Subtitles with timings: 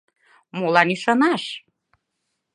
[0.57, 1.43] Молан ӱшанаш?